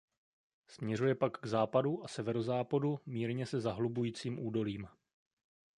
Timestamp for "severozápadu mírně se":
2.07-3.59